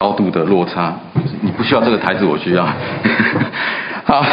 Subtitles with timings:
[0.00, 0.94] 高度的落差。
[1.40, 2.64] 你不需要这个台词，我需要。
[4.06, 4.24] 好，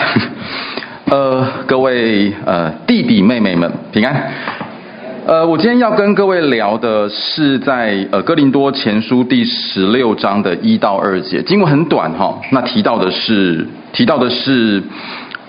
[1.06, 4.32] 呃，各位呃弟弟妹妹们平安。
[5.26, 14.84] 呃，我今天要跟各位聊的是在呃哥林多前书第十六章的一到二节，经文很短哈、那提到的是提到的是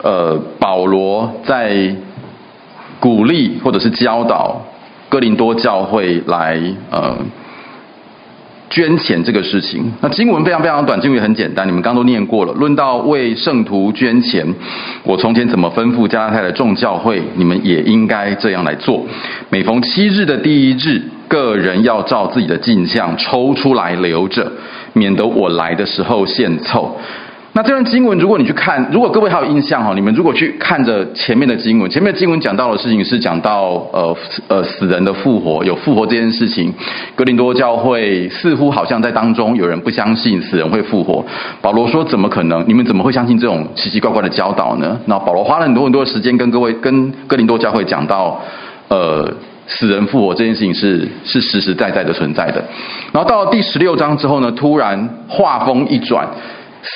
[0.03, 1.95] 呃保罗在
[2.99, 4.63] 鼓励或者是教导
[5.11, 6.59] 哥林多教会来
[6.91, 7.15] 呃。
[8.69, 12.53] 捐钱这个事情，那经文非常非常短，经文也很简单，你们刚刚都念过了。
[12.55, 14.45] 论到为圣徒捐钱，
[15.05, 19.07] 我从前怎么吩咐加拉太的众教会，你们也应该这样来做。
[19.51, 24.51] 每逢七日的第一日，个人要照自己的进项抽出来留着，
[24.93, 26.99] 免得我来的时候献凑。
[27.57, 34.15] 那这段经文，如果你去看，如果各位还有印象哈，你们如果去看着前面的经文，前面的经文讲到的事情是讲到呃
[34.49, 36.71] 呃死人的复活，有复活这件事情。
[37.15, 41.25] 哥林多教会似乎好像在当中有人不相信死人会复活。
[41.63, 42.63] 保罗说：“怎么可能？
[42.69, 48.39] 你们怎么会相信这种奇奇怪怪的教导呢？”那保罗花了很多很多的时间跟各位跟哥林多教会讲到，
[48.89, 49.33] 呃，
[49.67, 52.63] 死人复活这件事情是是实实在在的存在的。
[53.13, 56.29] 然后到了第十六章之后呢，突然画风一转。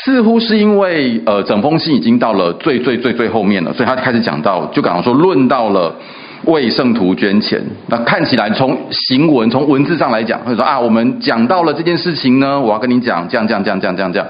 [0.04, 5.94] 似乎是因为呃，整封信已经到了最最最最后面了，所以他开始讲到，就刚刚说论到了
[6.44, 7.60] 为圣徒捐钱。
[7.88, 14.28] 那看起来从行文从文字上来讲，会说啊，我们讲到了这件事情呢，我要跟你讲，这样这样这样这样这样这样。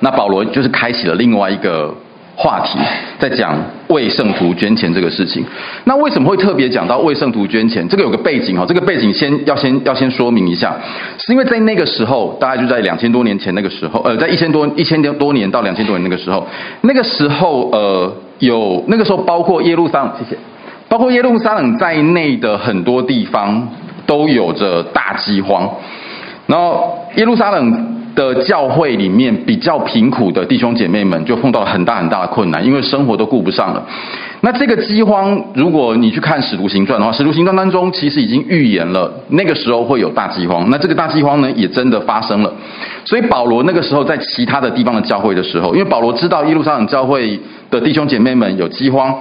[0.00, 1.94] 那保罗就是开启了另外一个。
[2.40, 2.78] 话题
[3.18, 3.52] 在讲
[3.88, 5.44] 为圣徒捐钱这个事情，
[5.82, 7.84] 那为什么会特别讲到为圣徒捐钱？
[7.88, 10.72] 这个有个背景哈，这个背景先要先要先说明一下，
[11.18, 16.46] 是因为在那个时候，大概就在两千多年前那个时候，呃，在一千多一千多年到两千多年那个时候，
[16.82, 20.38] 那个时候呃有那个时候包括耶路撒冷，谢谢，
[20.88, 23.68] 包括耶路撒冷在内的很多地方
[24.06, 25.68] 都有着大饥荒，
[26.46, 27.97] 然后耶路撒冷。
[28.18, 33.86] 的教会里面比较贫苦的弟兄姐妹们就碰到了很大很大的困难，因为生活都顾不上了。
[34.40, 40.68] 那这个饥荒，如果你去看《使徒行传》的话，《使徒行传》当中其实已经预言了那个时候会有大饥荒。
[40.68, 42.52] 那这个大饥荒呢，也真的发生了。
[43.04, 47.38] 所以保罗那个时候在其他的地方的教会的时候，因为保罗知道耶路撒冷教会
[47.70, 49.14] 的弟兄姐妹们有饥荒，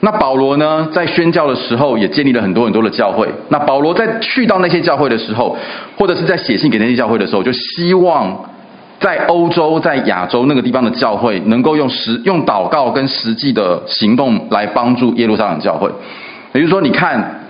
[0.00, 3.28] 那保罗呢在宣教的时候也建立了很多很多的教会。
[3.48, 5.56] 那保罗在去到那些教会的时候，
[5.96, 8.36] 或者是在写信给那些教会的时候，就希望
[8.98, 15.88] 在欧洲、在亚洲那个地方的教会，能够用实用祷告跟实际的行动来帮助耶路撒冷教会。
[16.54, 17.44] 也就是说，你看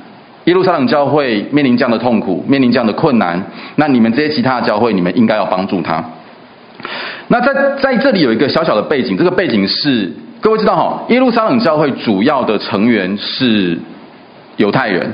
[0.45, 3.43] 耶路撒冷教会面临这样的痛苦，面临这样的困难，
[3.77, 6.05] 那你们这些其他的教会，你们应该要帮助他。
[7.29, 10.13] 那在在这里有一个小小的背景，这个背景是。
[10.43, 13.79] 各位知道哈，耶路撒冷教会主要的成员是
[14.57, 15.09] 犹太人。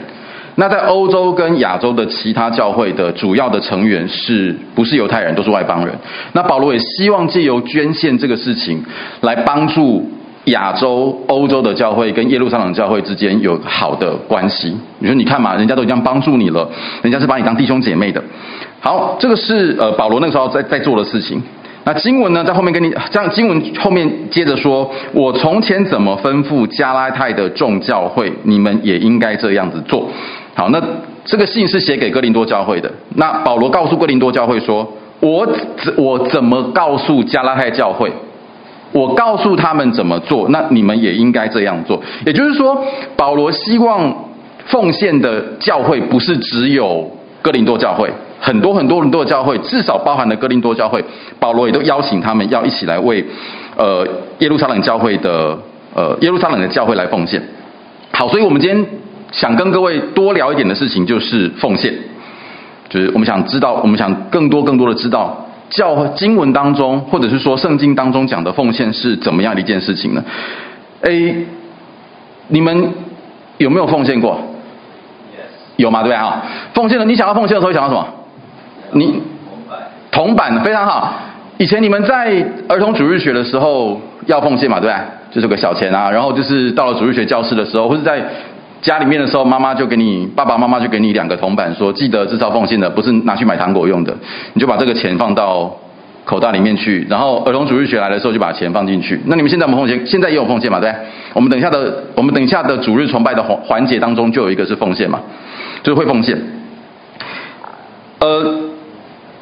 [0.55, 5.95] 那在欧洲跟亚洲的其他教会的主要的成员是不是犹太人，都是外邦人。
[6.33, 8.83] 那保罗也希望借由捐献这个事情，
[9.21, 10.11] 来帮助
[10.47, 14.75] 亚洲、欧洲的教会跟耶路撒冷教会之间有好的关系。
[14.99, 16.67] 你说你看嘛，人家都这样帮助你了，
[17.03, 18.25] 人家是把你当弟兄姐妹的。
[18.81, 21.43] 好，这个是呃保罗那个时候在在做的事情。
[21.89, 30.07] 那经文呢，在后面跟你这样，经文后面接着说：“我从前怎么吩咐加拉太的众教会，你们也应该这样子做。”
[30.55, 30.79] 好，那
[31.25, 32.93] 这个信是写给哥林多教会的。
[33.15, 34.87] 那保罗告诉哥林多教会说
[35.21, 35.47] ：“我
[35.79, 38.13] 怎我怎么告诉加拉太教会？
[38.93, 42.85] 我告诉他们怎么做，那你们也应该这样做。”也就是说，
[43.17, 44.15] 保罗希望
[44.67, 47.11] 奉献的教会不是只有
[47.41, 48.11] 哥林多教会。
[48.41, 51.05] 很多很多很多的教会，至少包含了哥林多教会，
[51.41, 53.25] 保罗也都邀请他们要一起来为
[53.77, 54.07] 呃
[54.39, 55.59] 耶路撒冷教会的
[55.95, 57.43] 呃耶路撒冷的教会来奉献。
[58.13, 58.87] 好，所以我们今天
[59.33, 61.93] 想跟各位多聊一点的事情，就是奉献，
[62.89, 70.25] 就是我们想知道，我们想更多更多的知道教经文当中，或者是说圣经当中讲的奉献是怎么样的一件事情呢
[71.03, 71.47] ？A，
[72.49, 72.93] 你们
[73.59, 74.41] 有没有奉献过.
[75.77, 76.03] 有吗？
[76.03, 76.43] 对不对哈？
[76.75, 78.05] 奉献了，你想要奉献的时候会想到什么？
[78.93, 79.23] 你
[80.11, 81.15] 铜板非常好。
[81.59, 85.05] 以前你们在儿童主日学的时候要奉献嘛，对不对？
[85.33, 86.09] 就是个小钱啊。
[86.09, 88.23] 然后就是到了主日学教室的时候，或者在
[88.81, 94.17] 家里面的时候，妈妈就给你爸爸妈妈就给你两个铜板，说记得至少奉献的，不是拿去买糖果用的。
[94.53, 95.77] 你就把这个钱放到
[96.25, 97.05] 口袋里面去。
[97.11, 99.21] 然后儿童主日学来的时候就把钱放进去。
[99.27, 100.07] 那你们现在有没有奉献？
[100.07, 101.07] 现在也有奉献嘛，对不对？
[101.35, 105.19] 我们等一下的我们等一下的主日崇拜的环环节当中就有一个是奉献嘛，
[105.83, 106.41] 就是会奉献。
[108.21, 108.68] 呃。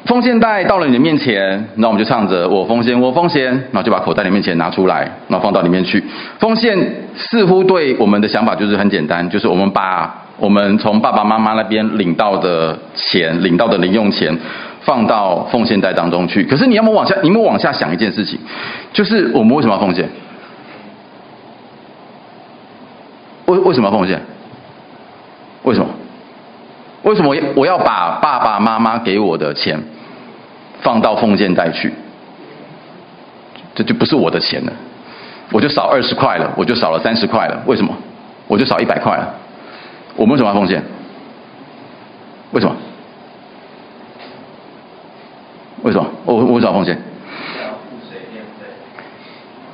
[0.07, 6.01] 奉献袋到了你的面前，那我们就唱着“我奉献，我奉献”，然后就把口袋里面钱拿出来，然后放到里面去。
[6.39, 6.77] 奉献
[7.13, 14.33] 似乎对我们的想法就是很简单，就是我们把我们从爸爸妈妈那边领到的钱、领到的零用钱
[14.81, 16.41] 放到奉献袋当中去。
[16.45, 18.39] 可是你要么往下，你们往下想一件事情，
[18.93, 20.07] 就是我们为什么要奉献？
[23.47, 24.21] 为为什么要奉献？
[25.63, 25.87] 为什么？
[27.03, 29.81] 为什么我要把爸爸妈妈给我的钱
[30.81, 31.93] 放到奉献袋去？
[33.75, 34.73] 这就不是我的钱了，
[35.51, 37.61] 我就少二十块了，我就少了三十块了。
[37.67, 37.95] 为什么？
[38.47, 39.35] 我就少一百块了。
[40.15, 40.81] 我们为什么要奉献？
[42.51, 42.75] 为什么？
[45.83, 46.09] 为什么？
[46.25, 46.97] 我我为什么要奉献？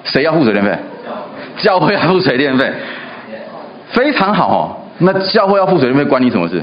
[0.04, 0.78] 谁要付水电费？
[1.58, 2.74] 教会要付水电费。
[3.92, 4.76] 非常好哦。
[4.98, 6.62] 那教会要付水电费，关你什么事？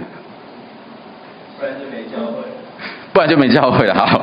[3.13, 3.87] 不然就没教会。
[3.87, 3.95] 了。
[3.95, 4.23] 好。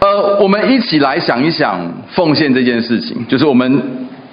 [0.00, 3.26] 呃，我们一起来想一想奉献这件事情。
[3.26, 3.82] 就是我们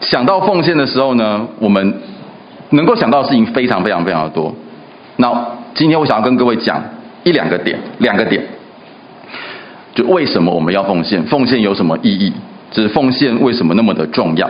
[0.01, 1.93] 想到奉献的时候呢，我们
[2.71, 4.53] 能够想到的事情非常非常非常的多。
[5.15, 5.31] 那
[5.73, 6.83] 今天我想要跟各位讲
[7.23, 8.43] 一两个点，两个点，
[9.95, 11.23] 就为什么我们要奉献？
[11.23, 12.33] 奉献有什么意义？
[12.69, 14.49] 就是奉献为什么那么的重要？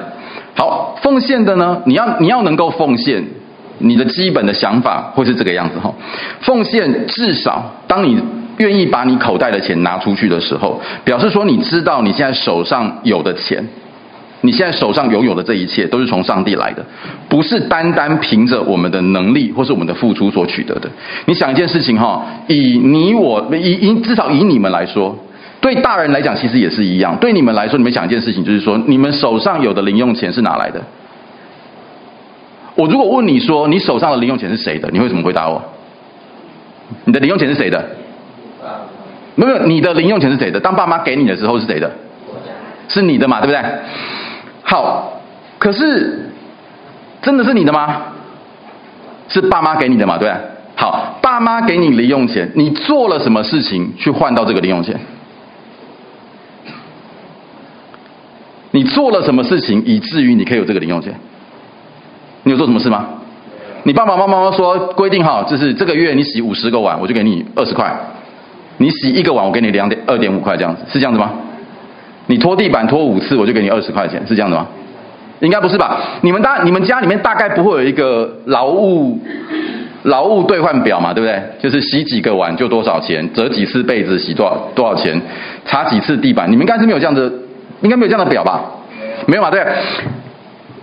[0.56, 3.24] 好，奉献的呢，你要你要能够奉献，
[3.78, 5.94] 你的基本的想法会是这个样子哈。
[6.40, 8.20] 奉献至少当你。
[8.62, 13.68] 愿意把你口袋的钱拿出去的时候，表示说你知道你现在手上有的钱，
[14.42, 16.86] 你现在手上拥有的这一切都是从上帝来的，
[17.28, 20.90] 不是单单凭着我们的能力或是我们的付出所取得的。
[21.26, 25.18] 你想一件事情哈，以你我以以至少以你们来说，
[25.60, 27.16] 对大人来讲其实也是一样。
[27.18, 30.82] 对你们来说，你们想一件事情，就是说你们手上有的零用钱是哪来的？
[32.76, 35.62] 我如果问你说你手上的零用钱是谁的，你会怎么回答我？
[37.06, 37.84] 你的零用钱是谁的？
[39.36, 40.60] 没有，你的零用钱是谁的？
[40.60, 41.90] 当爸妈给你的时候是谁的？
[42.88, 43.64] 是你的嘛，对不对？
[44.64, 45.22] 好，
[45.58, 46.30] 可是
[47.22, 48.02] 真的是你的吗？
[49.30, 50.42] 是爸妈给你的嘛，对不对？
[50.76, 55.00] 好，爸妈给你零用钱，你做了什么事情去换到这个零用钱？
[58.72, 61.14] 你做了什么事情以至于你可以有这个零用钱？
[62.44, 63.06] 你有做什么事吗？
[63.84, 67.96] 你爸爸妈妈说规定好，就是这个月你洗五十个碗，我就给你二十块。
[68.82, 71.32] 你洗一个碗，我给你两点二点五块，这样子是这样子吗？
[72.26, 74.66] 你拖地板拖五次，我就给你二十块钱，是这样子吗？
[75.40, 76.00] 应该不是吧？
[76.22, 79.20] 你们大你们家里面大概不会有一个劳务
[80.02, 81.40] 劳务兑换表嘛，对不对？
[81.60, 85.22] 就是洗几个碗就多少钱，折几次被子洗多少多少钱，
[85.64, 87.32] 擦几次地板，你们应该是没有这样子，
[87.82, 88.62] 应该没有这样的表吧？
[89.28, 89.64] 没有嘛，对。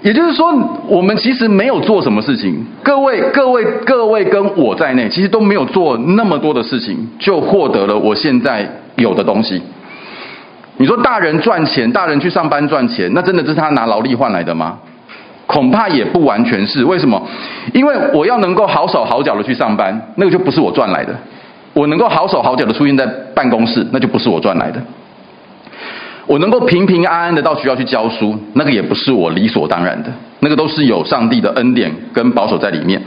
[0.03, 0.55] 也就是说，
[0.87, 2.65] 我们其实没有做什么事情。
[2.83, 9.61] 各位、各位、各位跟我在内，其实都没有做那么多的事情，就获得了我现在有的东西。
[10.77, 14.79] 你说大人赚钱，大人去上班赚钱，那真的是他拿劳力换来的吗？
[15.47, 16.85] 恐怕也不完全是。
[16.85, 17.21] 为什么？
[17.73, 21.13] 因为我要能够好手好脚的去上班，那个就不是我赚来的；
[21.73, 23.05] 我能够好手好脚的出现在
[23.35, 24.81] 办公室，那就不是我赚来的。
[26.29, 33.01] 我能够平平安安的到学校去教书，那个也不是我理所当然的，那个都是有上帝的恩典跟保守在里面。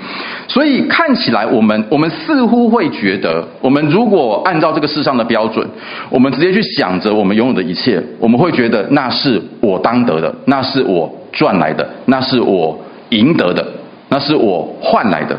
[0.47, 5.65] 所以看起来，我们我们似乎会觉得，我们如果按照这个世上的标准，
[6.09, 12.75] 我们直接去想着我们拥有的一切，我们会觉得那是我当得的，那是我赚来的，那是我
[13.09, 13.63] 赢得的，
[14.09, 15.38] 那是我换来的。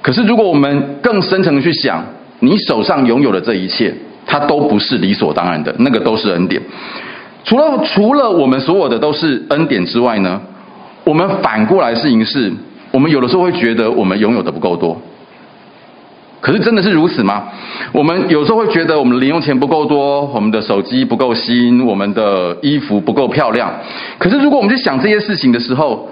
[0.00, 2.00] 可是如果我们更深层的去想，
[2.38, 3.92] 你手上拥有的这一切，
[4.24, 6.62] 它都不是理所当然的，那个都是恩典。
[7.44, 10.40] 除了除了我们所有的都是恩典之外呢，
[11.04, 12.52] 我们反过来事情是，
[12.90, 14.96] 我们有的时候会觉得我们拥有的不够多。
[16.40, 17.44] 可是真的是如此吗？
[17.92, 23.72] 我们有时候会觉得我们零用钱不够多，我们的手机不够新，我们的衣服不够漂亮。
[24.18, 26.06] 可是如果我们去想这些事情的时候，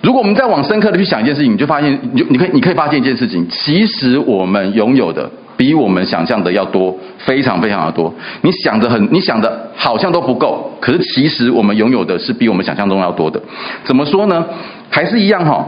[0.00, 5.30] 如果我们再往深刻的去想一件事情，你就发现，你就你可以你可以发现一件事情，其实我们拥有的。
[5.58, 8.14] 比我们想象的要多，非常非常的多。
[8.42, 13.42] 你想的很，你想的好像都不够，可是其实我们拥有的是比我们想象中要多的。
[13.84, 14.46] 怎么说呢？
[14.88, 15.66] 还是一样哈。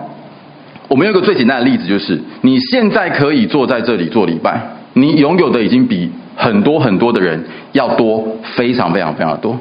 [0.86, 4.60] 我们有个最简单的例子，就是你现在可以坐在这里做礼拜，
[4.92, 9.58] 你拥有的已经比很多很多的人要多，非常非常非常的多。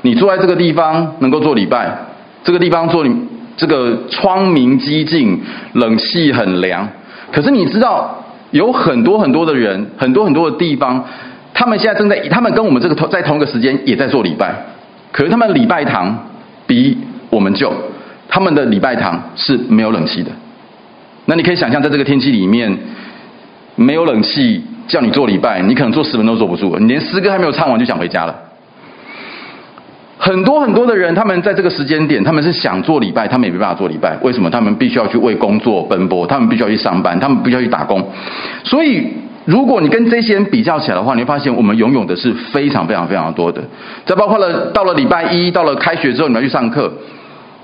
[0.00, 1.94] 你坐在这个地方能够做礼拜，
[2.42, 3.14] 这个地方做你
[3.54, 5.38] 这个窗明几净，
[5.74, 6.88] 冷气很凉。
[7.30, 8.24] 可是你知道？
[8.50, 11.04] 有很多很多的人，很多很多的地方，
[11.52, 14.54] 他们现在正在，他们跟我们这个同在同一个时间也在做礼拜，
[15.12, 16.26] 可是他们礼拜堂
[16.66, 16.96] 比
[17.30, 17.72] 我们旧，
[18.28, 20.30] 他们的礼拜堂是没有冷气的。
[21.26, 22.74] 那你可以想象，在这个天气里面，
[23.76, 28.34] 没有冷气叫你做礼拜，你可能做十分钟都坐不住，你连诗歌还没有唱完就想回家了。
[30.18, 34.18] 很多很多的人，他们在这个时间点，他们是想做礼拜，他们也没办法做礼拜。
[34.22, 34.50] 为什么？
[34.50, 38.04] 他们必须要去为工作奔波，他们必须要去上班，他们必须要去打工。
[38.64, 39.06] 所以，
[39.44, 43.62] 如果你跟这些人比较起来的话，你会发现我们拥有的是非常非常非常多的。
[44.04, 46.92] 再包括了到了礼拜一，到了开学之后，你要去上课，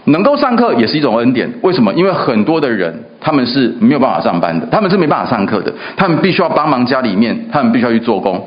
[0.04, 1.52] 能够上课也是一种恩典。
[1.62, 1.92] 为什么？
[1.94, 8.40] 因为很多的人他们是没有办法上班的，他们是没办法上课的，他们必须要帮忙家里面，他们必须要去做工。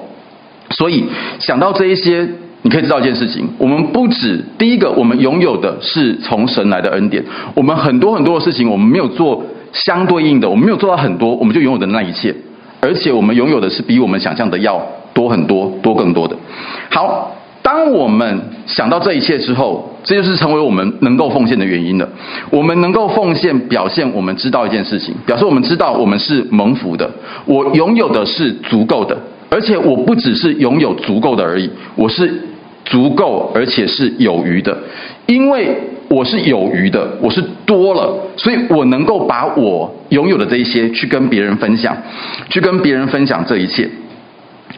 [0.69, 1.05] 所以
[1.39, 2.27] 想到这一些，
[2.67, 7.23] 你可以知道一件事情：我们不止第一个，我们拥有的是从神来的恩典。
[7.55, 12.35] 我们很多很多的事情，我们没有做相对应的，我们没有做到很多，我们就拥有的那一切。
[12.81, 16.35] 而且我们拥有的是比我们想象的要多很多，多更多的。
[16.89, 22.09] 好，当我们想到这一切之后，这就是成为我们能够奉献的原因了。
[22.49, 27.09] 我们能够奉献，表现我们知道一件事情，表示我们知道我们是蒙福的。
[27.45, 29.17] 我拥有的是足够的，
[29.49, 32.41] 而且我不只是拥有足够的而已，我是
[32.87, 34.77] 足够而且是有余的，
[35.27, 35.77] 因为。
[36.09, 41.97] 我是有余的，我是多了，所以我能够把我拥有的这一些去跟别人分享，
[42.49, 43.89] 去跟别人分享这一切。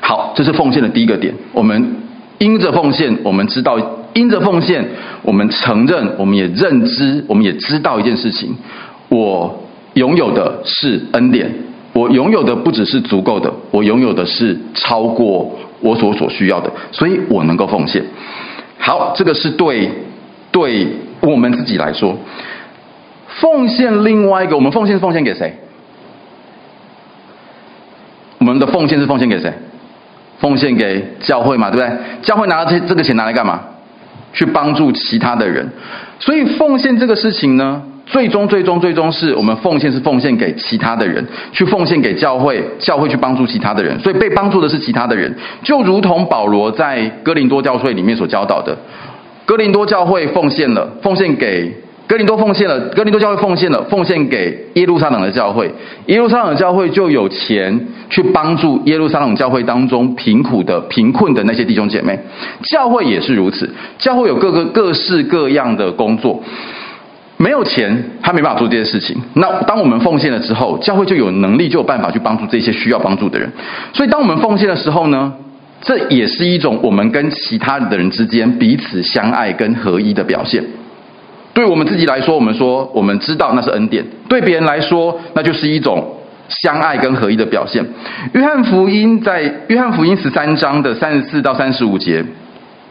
[0.01, 1.31] 好，这是奉献的第一个点。
[1.53, 1.97] 我们
[2.39, 3.77] 因着奉献，我们知道
[4.15, 4.83] 因着奉献，
[5.21, 8.49] 我们承认，我们也认知，我们也知道一件事情：
[9.09, 9.63] 我
[9.93, 11.53] 拥有的是恩典，
[11.93, 18.03] 我拥有的不只是足够的，我拥有的是超过我所所需要的，所以我能够奉献。
[18.77, 19.89] 好，这个是对
[20.51, 20.87] 对。
[21.21, 22.15] 我们自己来说，
[23.41, 25.53] 奉献另外一个，我们奉献是奉献给谁？
[28.37, 29.53] 我们的奉献是奉献给谁？
[30.39, 31.97] 奉献给教会嘛，对不对？
[32.21, 33.59] 教会拿这这个钱拿来干嘛？
[34.31, 35.69] 去帮助其他的人。
[36.19, 43.99] 所以奉献这个事情呢，最终最终最终是我们奉献是奉献给其他的人，去奉献给教会，教会去帮助其他的人。
[43.99, 48.75] 所以被帮助的是其他的人，就如同保罗在哥林多教会里面所教导的。
[49.45, 51.71] 哥林多教会奉献了，奉献给
[52.07, 55.71] 哥林多奉献了，哥林多教会奉献了，奉献给耶路撒冷的教会，
[56.07, 62.17] 耶路撒冷的教会就有钱去帮助耶路撒冷教会当中贫苦的、贫困的那些弟兄姐妹。
[62.63, 66.43] 教会也是如此，教会有各个各式各样的工作，
[67.41, 69.15] 没有钱他没办法做这些事情。
[69.35, 73.49] 那当我们奉献了之后，教会就有能力、就有办法去帮助这些需要帮助的人。
[73.93, 75.31] 所以当我们奉献的时候呢，
[75.79, 80.61] 这也是一种我们跟其他的人之间彼此相爱跟合一的表现。
[81.53, 86.17] 对我们自己来说，我们说我们知道那是恩典；对别人来说，那就是一种
[86.49, 87.85] 相爱跟合一的表现。
[88.33, 92.21] 约翰福音在约翰福音十三章的三十四到三十五节。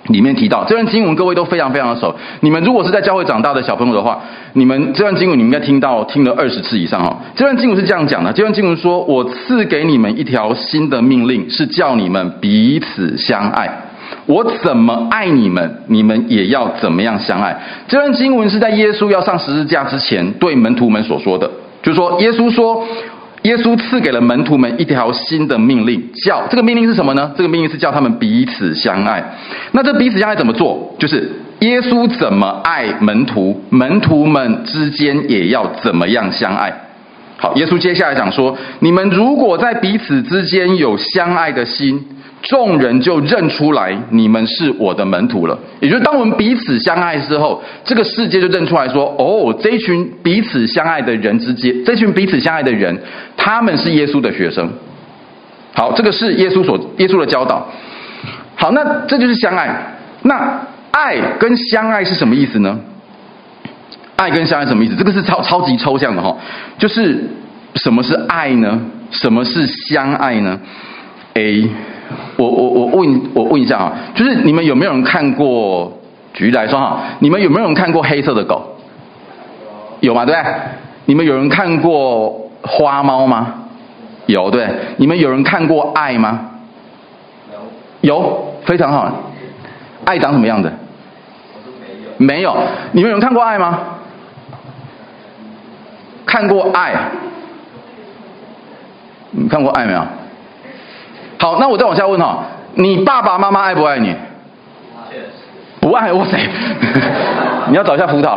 [0.09, 2.15] 里面提到这段经文，各位都非常非常的熟。
[2.41, 4.19] 你们如果是在教会长大的小朋友的话，
[4.55, 7.17] 你们这段经文你们应该听到听了二十次以上哦。
[7.35, 13.71] 这段经文是这样讲的：这段经文说：“我赐给你们一条新的命令，是叫你们彼此相爱。
[14.27, 21.51] 我怎么爱你们，你们也要怎么样相爱。”这段经文是在耶稣要上十字架之前对门徒们所说的，
[21.83, 22.87] 就是说耶稣说。
[23.49, 27.33] 耶稣赐给了门徒们一条新的命令，叫这个命令是什么呢？
[27.35, 29.25] 这个命令是叫他们彼此相爱。
[29.73, 30.95] 那这彼此相爱怎么做？
[30.99, 36.71] 就是耶稣怎么爱门徒，门徒们之间也要怎么样相爱。
[37.39, 42.05] 好，耶稣接下来讲说：你们如果在彼此之间有相爱的心。
[42.43, 45.59] 众人就认出来你们是我的门徒了。
[45.81, 52.97] 也就是当我们彼此相爱之后，这个世界就认出来说：哦，这群彼此相爱的人之间，这群彼此相爱的人，
[53.37, 54.71] 他们是耶稣的学生。
[55.75, 57.67] 好，这个是耶稣所耶稣的教导。
[58.57, 59.95] 好，那这就是相爱。
[60.23, 60.61] 那
[60.93, 62.79] 爱跟相爱是什么意思呢？
[64.17, 64.97] 爱跟相爱什么意思？
[64.97, 66.37] 这个是超超级抽象的哈。
[66.79, 67.23] 就是
[67.75, 68.81] 什么是爱呢？
[69.11, 70.59] 什么是相爱呢
[71.35, 71.69] ？A。
[72.39, 75.93] 我我我问我问一下啊，就是你们有没有人看过？
[76.35, 78.63] 举例来说哈，你们有没有人看过黑色的狗？
[79.99, 80.25] 有吗？
[80.25, 80.55] 对不对？
[81.07, 83.55] 你们有人看过花猫吗？
[84.27, 84.69] 有对。
[84.99, 86.51] 你们有人看过爱吗？
[88.03, 88.15] 有。
[88.15, 89.11] 有，非常好。
[90.05, 90.71] 爱长什么样子？
[92.19, 92.57] 没有。
[92.93, 93.81] 你们有人看过爱吗？
[96.25, 96.95] 看过爱。
[99.33, 100.03] 你看过爱没有？
[101.39, 104.15] 好，那我再往下问哈，你爸爸妈妈爱不爱你？
[105.81, 106.37] 不爱，哇塞！
[107.69, 108.37] 你要找一下辅导。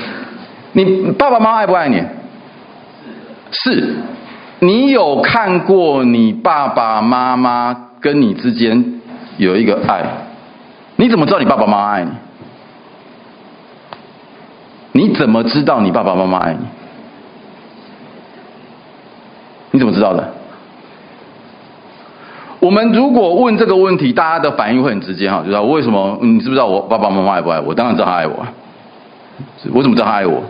[0.72, 2.02] 你爸爸妈妈爱不爱你？
[3.50, 3.94] 是。
[4.58, 9.00] 你有看过你爸爸妈妈跟你之间
[9.36, 10.04] 有一个爱？
[10.96, 12.10] 你怎么知道你爸爸妈妈爱你？
[14.92, 16.66] 你怎么知道你爸爸妈妈爱你？
[19.72, 20.32] 你怎么知道的？
[22.60, 26.18] 我们如果问这个问题，大家的反应会很直接哈，就是为什么？
[26.22, 27.74] 你知不知道我爸爸妈妈爱不爱我？
[27.74, 28.34] 当然知道他爱我。
[29.72, 30.42] 我怎么知道他爱我？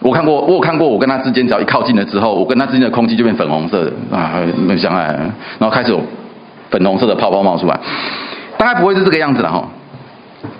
[0.00, 4.34] 我看过，我有看过，我跟他之间只要一靠近了之后，我跟他之间的空气就变粉红色的啊，
[4.68, 5.06] 很相爱，
[5.58, 6.00] 然后开始有
[6.70, 7.80] 粉红色的泡泡冒出来，
[8.58, 9.66] 大概不会是这个样子了哈。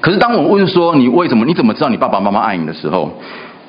[0.00, 3.10] 可是当我问说你为什么，你怎么知道你爸爸妈妈爱你的时候，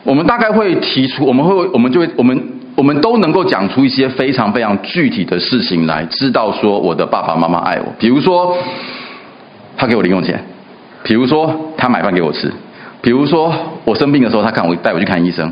[0.04, 7.92] 我们大概会提出，我们会，我们就会，我们我们都能够讲出一些非常非常具体的事情来，知道说我的爸爸妈妈爱我。
[7.98, 8.56] 比如说，
[9.76, 10.36] 他给我零用钱；
[11.04, 12.48] 比如说，他买饭给我吃；
[13.02, 13.52] 比如说，
[13.84, 15.50] 我生病的时候，他看我带我去看医生；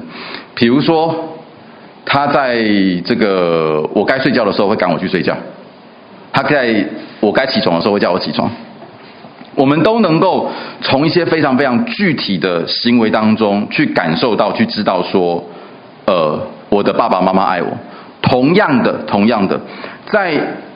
[0.53, 1.15] 比如说，
[2.05, 2.63] 他在
[3.03, 5.33] 这个我该睡觉的时候会赶我去睡觉；
[6.31, 6.87] 他在
[7.21, 8.47] 我该起床的时候会叫我起床。
[9.55, 10.51] 我们都能够
[10.81, 15.43] 从一些非常非常具体的行为当中去感受到、去知道说，
[16.05, 17.77] 呃，我的爸爸妈妈爱我。
[18.21, 19.59] 同样的，同样的，
[20.07, 20.33] 在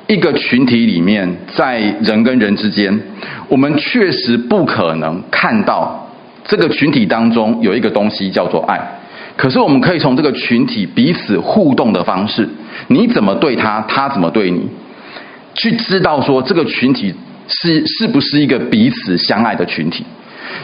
[0.08, 3.00] 一个群体里面，在人跟人之间，
[3.48, 6.08] 我们确实不可能看到
[6.46, 8.79] 这个群体当中有一个东西叫做爱。
[9.36, 12.48] 可是我们可以从这个群体彼此互动的方式，
[12.88, 14.67] 你怎么对他，他怎么对你，
[15.55, 17.13] 去知道说这个群体。
[17.51, 20.05] 是是不是一个彼此相爱的群体？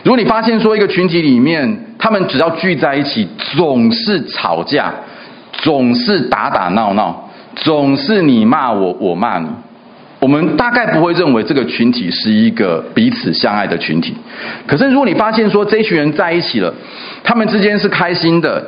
[0.03, 3.27] 如果你发现说一个群体里面，他们只要聚在一起，
[3.57, 4.93] 总是吵架，
[5.65, 9.47] 总是打打闹闹，总是你骂我，我骂你，
[10.19, 14.13] 我们大概不会认为这个群体是一个彼此相爱的群体。
[14.67, 16.71] 可是如果你发现说这一群人在一起了，
[17.23, 18.63] 他们之间是开心的，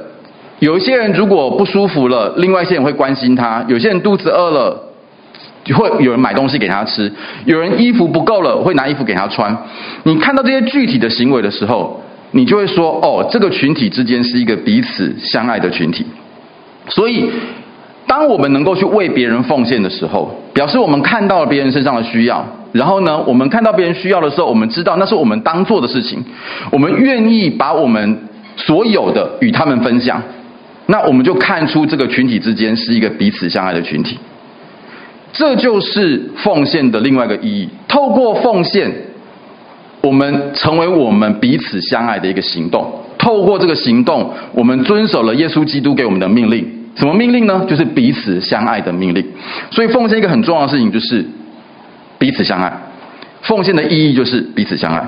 [0.58, 4.84] 有一些人如果不舒服了，另外一些人会关心他；有些人肚子饿了。
[5.76, 7.12] 会有人买东西给他吃，
[7.44, 9.54] 有人衣服不够了，会拿衣服给他穿。
[10.04, 12.02] 你看到这些具体的行为的时候，
[12.32, 16.06] 你就会说：哦，这个群体之间是一个彼此相爱的群体。
[16.90, 17.30] 所以，
[18.08, 22.46] 当我们能够去为别人奉献的时候，表示我们看到了别人身上的需要。
[22.74, 26.24] 然后呢，我们看到别人需要的时候，我们知道那是我们当做的事情。
[26.72, 28.20] 我们愿意把我们
[28.56, 30.22] 所有的与他们分享。
[30.86, 34.18] 那我们就看出这个群体之间是一个彼此相爱的群体。
[35.34, 37.68] 这就是奉献的另外一个意义。
[37.88, 38.92] 透过奉献，
[40.02, 42.90] 我们成为我们彼此相爱的一个行动。
[43.18, 46.77] 透过这个行动，我们遵守了耶稣基督给我们的命令。
[46.98, 47.66] 什么命令呢？
[47.68, 49.26] 就是彼此相爱的命令。
[49.72, 51.26] 所以，奉献一个很重要的事情就是
[52.18, 52.74] 彼此相爱。
[53.44, 55.02] 奉献的意义就是彼此相爱。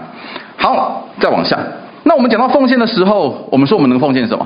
[0.55, 1.57] 好，再往下。
[2.03, 4.45] 那我们讲到奉献的时候，我们说我们能奉献什么？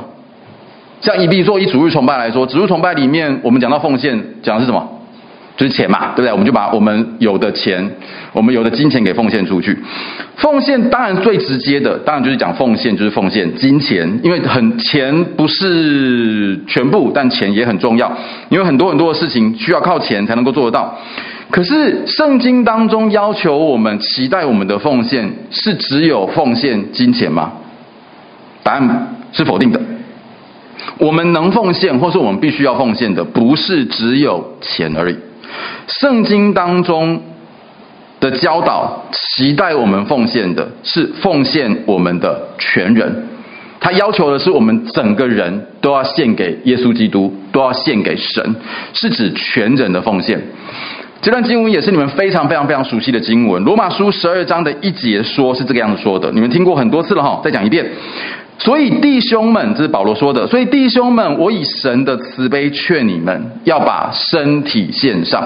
[1.01, 4.92] 像以比如说以主日崇拜来说，主日崇拜里面，我们讲到奉献，讲的是什么？
[5.55, 6.31] 就是钱嘛，对不对？
[6.31, 7.87] 我们就把我们有的钱，
[8.31, 9.77] 我们有的金钱给奉献出去。
[10.35, 18.11] 奉献当然最直接的，当然就是讲奉献，就是奉献金钱，因为很钱不是全部，但钱也很重要，
[18.49, 20.97] 因为很多很多的事情需要靠钱才能够做得到。
[21.51, 27.51] 可是圣经当中要求我们、期待我们的奉献，是只有奉献金钱吗？
[28.63, 29.79] 答案是否定的。
[30.97, 35.15] 我们能奉献，或是我们必须要奉献的，不是只有钱而已。
[35.87, 37.21] 圣经当中
[38.19, 43.27] 的教导，期待我们奉献的是奉献我们的全人。
[43.79, 48.55] 他要求的是我们整个人都要献给耶稣基督，都要献给神，
[48.93, 50.41] 是指全人的奉献。
[51.21, 57.85] 这段经文也是你们非常非常非常熟悉的经文，《罗马书》十二章的一节说，是这个样子说的，你们听过很多次了哈，再讲一遍。
[58.59, 60.47] 所以弟兄们，这是保罗说的。
[60.47, 65.43] 所以弟兄们，我以神的慈悲劝你们，要把身体献上，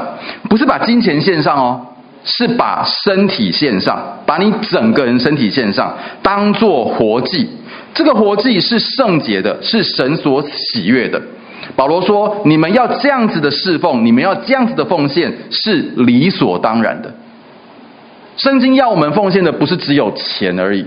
[0.49, 1.81] 不是把金钱献上哦，
[2.23, 7.47] 是把身体献上，把你整个人身体献上，当做活祭。
[7.93, 11.19] 这个活祭是圣洁的，是神所喜悦的。
[11.75, 17.11] 保罗说，你们要这样子的侍奉，你们要这样子的奉献，是理所当然的。
[18.35, 20.85] 圣经要我们奉献的，不是只有钱而已。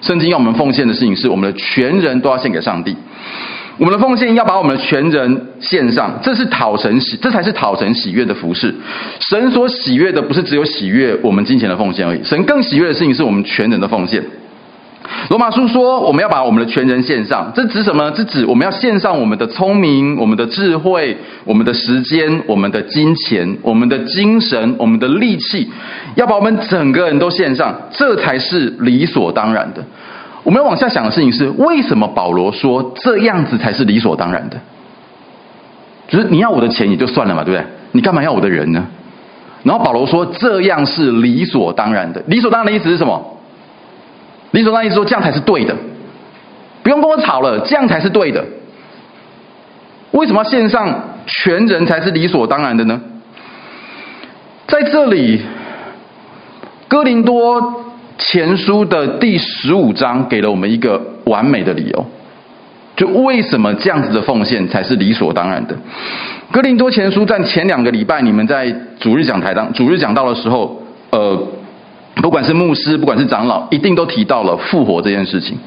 [0.00, 2.96] 圣经要我们奉献的事情是，我们的全人都要献给上帝。
[3.76, 8.74] 我们的奉献要把我们的全人献上，这是讨神喜，这才是讨神喜悦的服饰。
[9.20, 14.22] 神所喜悦的不是只有喜悦我们金钱的奉献而已，神更喜悦的事情是我们全人的奉献。
[15.30, 18.10] 罗马书说，我们要把我们的全人献上，这指什么？
[18.12, 25.70] 这指我们要献上我们的聪明、我们的智慧、我们的时间、我们的金钱、我们的精神、我们的力气，
[26.14, 29.84] 要把我们整个人都献上，这才是理所当然的。
[30.44, 34.56] 我们要往下想的事情是：为什么保罗说这样子才是理所当然的？
[36.08, 37.66] 就是你要我的钱也就算了嘛，对不对？
[37.92, 38.86] 你干嘛要我的人呢？
[39.62, 42.22] 然后保罗说这样是理所当然的。
[42.26, 43.37] 理所当然的意思是什么？
[44.52, 45.76] 理所当然说，这样才是对的，
[46.82, 48.44] 不用跟我吵了，这样才是对的。
[50.12, 53.00] 为什么要献上全人才是理所当然的呢？
[54.66, 55.42] 在这里，
[56.88, 57.84] 哥林多
[58.16, 62.06] 前书的第十五章给了我们一个完美的理由。
[62.96, 65.76] 就为什么这样子的奉献才是理所当然的？
[66.50, 71.40] 哥林多前书在前两个礼拜，你们在主日讲台当主日讲到的时候，呃，
[72.28, 75.58] 不管是牧师，不管是长老，一定都提到了复活这件事情。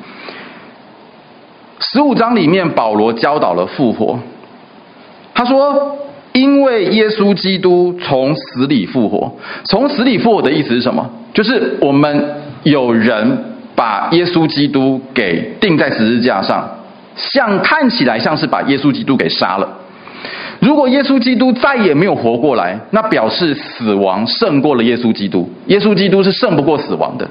[1.80, 4.20] 十五章里面，保罗教导了复活。
[5.34, 5.98] 他说
[6.34, 11.10] ：“因为耶稣基督从死里复活，从死里复活的意思是什么？
[11.34, 12.30] 就是我们
[12.62, 16.70] 有人把耶稣基督给钉在十字架上，
[17.16, 19.68] 像看起来像是把耶稣基督给杀了。
[20.62, 25.50] 如果耶稣基督再也没有活过来，那表示死亡胜过了耶稣基督。
[25.66, 27.28] 耶稣基督是胜不过死亡的。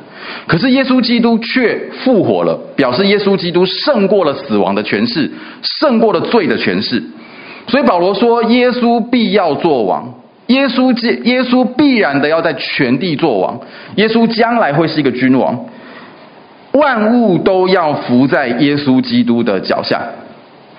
[0.49, 5.31] 可是耶稣基督却复活了，表示耶稣基督胜过了死亡的权势，
[5.63, 7.01] 胜过了罪的权势。”
[7.69, 10.13] 所以保罗说，耶稣必要做王，
[10.49, 13.61] 耶稣耶稣必然的要在全地做王，
[13.95, 15.57] 耶稣将来会是一个君王，
[16.73, 20.03] 万物都要服在耶稣基督的脚下。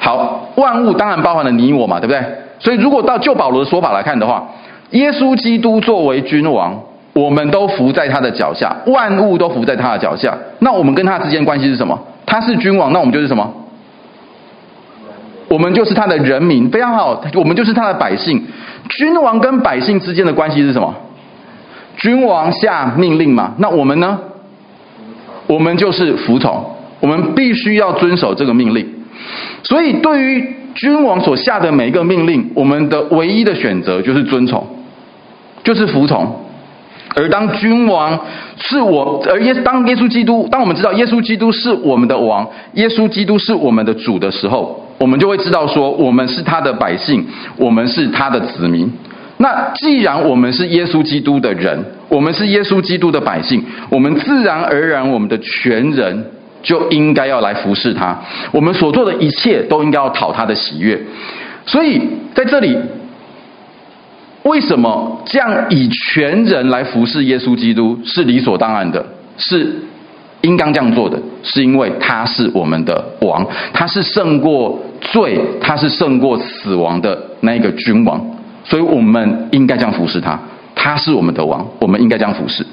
[0.04, 2.22] 好，万物当然包含了你我嘛，对不对？
[2.58, 4.44] 所以如果到旧保罗的说法来看的话，
[4.90, 6.76] 耶稣基督作为君王，
[7.14, 10.36] 我们都服在他的脚下，万物都服在他的脚下。
[10.58, 11.98] 那我们跟他之间关系是什么？
[12.26, 13.48] 他是君王，那我们就是什么？
[15.48, 17.22] 我们就是他的人民，非常好。
[17.36, 18.44] 我们就是他的百姓。
[18.90, 20.92] 君王跟百姓之间的关系是什么？
[21.98, 23.54] 君王下命令嘛。
[23.58, 24.18] 那我们呢？
[25.46, 26.66] 我们就是服从。
[27.00, 29.01] 我们必须要遵守这个命令。
[29.64, 34.66] 所以，对于君王所下的每一个命令，我们的唯一的选择就是遵从，
[35.64, 36.40] 就是服从。
[37.14, 38.18] 而当君王
[38.58, 44.88] 是我，而耶当耶稣基督，当我们知道耶稣基督是我们的王，耶稣基督是我们的主的时候。
[44.98, 47.26] 我们就会知道说，我们是他的百姓，
[47.58, 48.90] 我们是他的子民。
[49.38, 56.24] 那既然我们是耶稣基督的人，我们是耶稣基督的百姓，我们自然而然，我们的全人
[56.62, 58.18] 就应该要来服侍他。
[58.52, 61.02] 我们所做的一切都应该要讨他的喜悦。
[61.66, 62.02] 所以
[62.34, 62.78] 在这里，
[64.44, 69.06] 为什么这样以全人来服侍耶稣基督是理所当然的？
[69.38, 69.76] 是。
[70.44, 78.20] 应当这样做的，是因为他是我们的王，他是胜过罪，他是胜过死亡的那一个君王，
[78.64, 80.40] 所以我们应该这样服侍他。
[80.74, 82.66] 他是我们的王，我们应该这样服侍。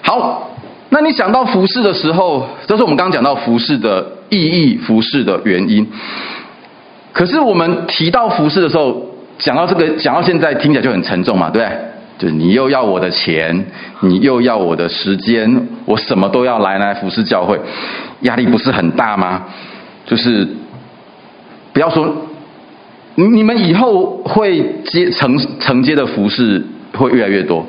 [0.00, 0.51] 好，
[0.94, 5.86] 那你想到服侍的时候，这是我们刚刚讲到服侍的意义、服侍的原因。
[7.14, 9.02] 可是我们提到服侍的时候，
[9.38, 11.78] 讲到这个，讲到现在听起来就很沉重嘛，对不对？
[12.18, 13.64] 就是你又要我的钱，
[14.00, 17.58] 你又要我的时间，我什么都要来来服侍教会，
[18.20, 19.46] 压力不是很大吗？
[20.04, 20.46] 就是
[21.72, 22.14] 不要说，
[23.14, 27.64] 你们以后会接承承接的服侍会越来越多。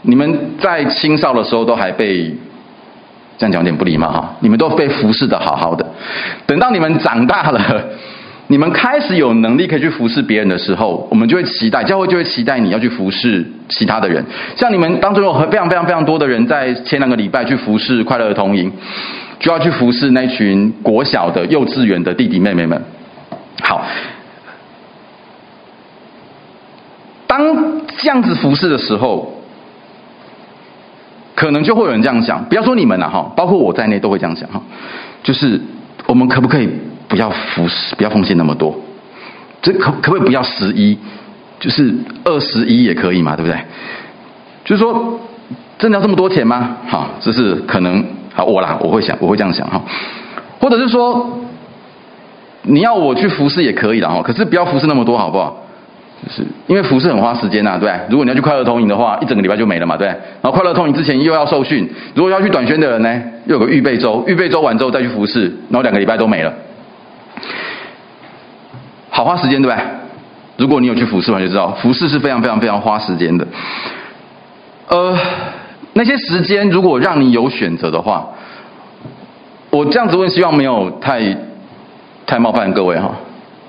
[0.00, 2.34] 你们在青少的时候都还被
[3.38, 5.84] 这样讲有点不礼貌哈，你们都被服侍的好好的，
[6.46, 7.84] 等到你们长大了。
[8.48, 14.22] 你们开始有能力可以去服侍别人的时候，我们就会期待教会就会期待你要去服侍其他的人。
[14.56, 18.70] 像你们当中有非常非常非常多的人，在前两个礼拜去服侍快乐儿童营，
[19.38, 22.82] 就要去服侍那群国小的、幼稚园的弟弟妹妹们。
[23.62, 23.86] 好，
[27.26, 27.40] 当
[27.96, 29.31] 这样子服侍的时候，
[31.42, 34.62] 可能就会有人这样想，不要说你们了哈，包括我在内都会这样想哈，
[35.24, 35.60] 就是
[36.06, 36.68] 我们可不可以？
[37.08, 38.72] 不要服侍，不要奉献那么多。
[39.60, 40.96] 这可可不可以不要十一？
[41.58, 43.60] 就是二十一也可以嘛，对不对？
[44.64, 45.18] 就是说，
[45.80, 46.76] 真的要这么多钱吗？
[46.88, 48.04] 哈，这是可能。
[48.32, 49.82] 好，我啦，我会想，我会这样想哈。
[50.60, 51.40] 或者是说，
[52.62, 55.56] 你要我去服侍也可以的哈，可是不要服侍那么多，好不好？
[56.30, 57.92] 是因为服侍很花时间呐，对。
[58.08, 60.06] 如果你要去快乐童营的话，一整个礼拜就没了嘛，对。
[60.06, 66.52] 然后快乐童营之前又要受训，如果要去短宣的人呢，又有个预备周，预备周完之后再去服侍，然后两个礼拜都没了。
[69.10, 69.82] 好花时间，对吧？
[70.56, 73.46] 如果你有去服侍，完就知道服侍是非常非常非常花时间的。
[74.88, 75.18] 呃，
[75.94, 78.28] 那些时间如果让你有选择的话，
[79.70, 81.36] 我这样子问，希望没有太
[82.26, 83.10] 太冒犯各位哈。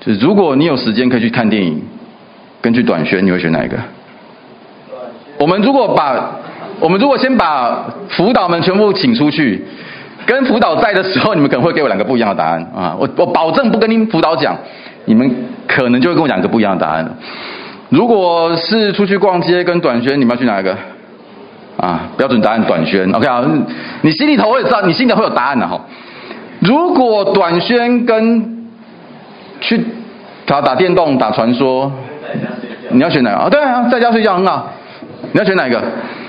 [0.00, 1.82] 就是如果你有时间可以去看电影，
[2.64, 3.76] 根据短宣，你会选哪一个？
[5.36, 6.30] 我们如果把
[6.80, 9.62] 我们如果先把辅导们全部请出去。
[10.24, 12.96] 跟辅导在的时候，你们可能会给我两个不一样的答案啊！
[12.98, 14.56] 我我保证不跟你辅导讲，
[15.04, 15.30] 你们
[15.68, 17.06] 可能就会跟我讲一个不一样的答案。
[17.90, 20.74] 如果是出去逛街跟短宣，你们要去哪一个？
[21.76, 23.12] 啊，标准答案短宣。
[23.12, 23.44] OK 啊，
[24.00, 25.78] 你心里头会知道，你心里头会有答案的哈。
[26.60, 28.66] 如果短宣跟
[29.60, 29.84] 去
[30.46, 31.92] 打打电动、打传说，
[32.94, 33.36] 你要选哪个？
[33.36, 34.70] 啊，对啊，在家睡觉很好。
[35.32, 35.80] 你要选哪一个？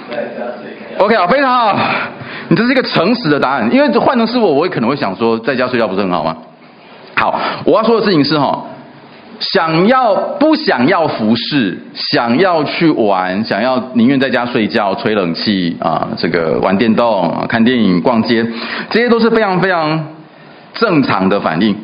[0.10, 0.98] 在家睡。
[0.98, 1.80] OK 啊，非常好。
[2.48, 6.36] 你这是一个诚实的答案，因为换成是我，我也可能会想说，在家睡觉不是很好吗？
[7.16, 8.64] 好，我要说的事情是哈，
[9.40, 18.46] 想要不想要服侍，想要去玩，想要宁愿在家睡觉、吹冷气啊，这个玩电动、看电影、逛街，
[18.90, 20.08] 这些都是非常非常
[20.74, 21.76] 正常的反应。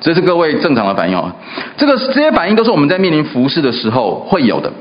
[0.00, 1.30] 这是各位正常的反应哦。
[1.76, 4.72] 这个这些反应都是我们在面临服侍的时候会有的，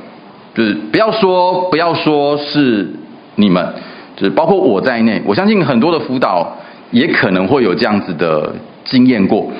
[0.56, 2.90] 就是不要说不要说是
[3.36, 3.74] 你们，
[4.16, 6.56] 就是包括我在内，我相信很多的辅导
[6.92, 8.56] 也可能会有这样子的
[8.86, 9.52] 经验过。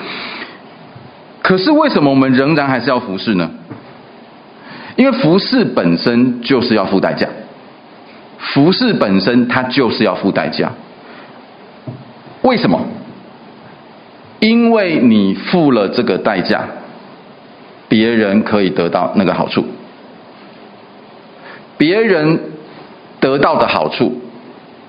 [1.42, 3.50] 可是为什么我们仍然还是要服侍呢？
[4.96, 7.26] 因为服侍本身就是要付代价，
[8.38, 10.70] 服侍本身它就是要付代价。
[12.42, 12.78] 为什么？
[14.40, 16.64] 因为你付了这个代价，
[17.88, 19.64] 别人可以得到那个好处。
[21.76, 22.40] 别人
[23.20, 24.20] 得到的好处，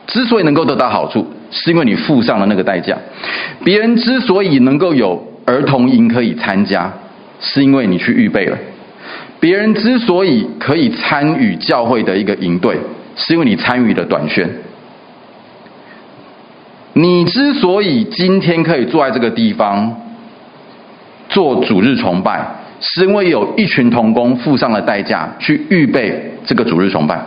[0.08, 2.98] 之所以能够得到好处，是因为你付上了那个代价。
[3.64, 6.92] 别人之所以能够有儿童营可以参加，
[7.40, 8.58] 是因为你去预备了。
[9.40, 12.78] 别人之所以可以参与教会的一个营队，
[13.16, 14.50] 是因为你参与了短宣。
[16.94, 19.96] 你之所以今天可以坐在这个地方
[21.30, 22.46] 做主日崇拜，
[22.82, 27.22] 是因为有一群同工付上了代价去预备这个主日崇拜。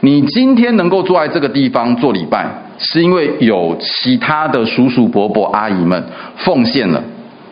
[0.00, 2.48] 你今天能够坐在这个地方做礼拜，
[2.78, 6.02] 是因为有其他的叔叔伯伯阿姨们
[6.36, 7.04] 奉献了，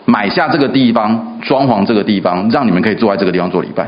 [0.06, 3.86] 买下这个地方，装潢这个地方，让你们可以坐在这个地方做礼拜。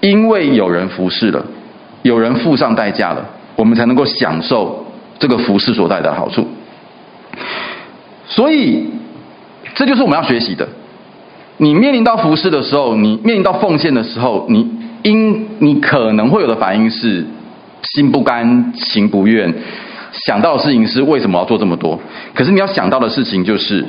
[0.00, 1.44] 因为有人服侍了，
[2.02, 3.24] 有人付上代价了。
[3.58, 4.86] 我们才能够享受
[5.18, 6.46] 这个服侍所带来的好处，
[8.24, 8.86] 所以
[9.74, 10.68] 这就是我们要学习的。
[11.56, 14.64] 你面临到服侍的时候，你面临到奉献的时候，你
[15.02, 17.26] 因你可能会有的反应是
[17.82, 19.52] 心不甘情不愿，
[20.12, 21.98] 想到的事情是为什么要做这么多？
[22.34, 23.84] 可是你要想到的事情就是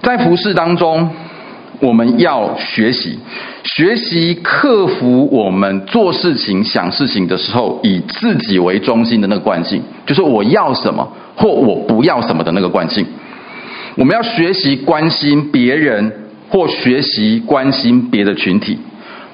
[0.00, 1.10] 在服侍当中。
[1.82, 3.18] 我们要学习，
[3.64, 13.04] 学习克服我们做事情、想事情的时候以自己为中心的那个惯性，就是我要什么或我不要什么的那个惯性。
[13.96, 16.12] 我们要学习关心别人
[16.48, 18.78] 或学习关心别的群体，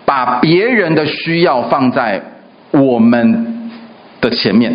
[0.07, 2.23] 把别人的需要放在
[2.71, 3.71] 我们
[4.23, 4.75] 的前面，